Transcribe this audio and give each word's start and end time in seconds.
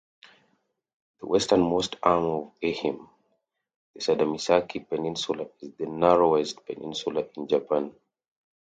The 1.19 1.27
westernmost 1.27 1.97
arm 2.01 2.23
of 2.25 2.59
Ehime, 2.59 3.07
the 3.93 3.99
Sadamisaki 3.99 4.89
Peninsula, 4.89 5.45
is 5.59 5.75
the 5.75 5.85
narrowest 5.85 6.65
peninsula 6.65 7.25
in 7.37 7.47
Japan. 7.47 7.93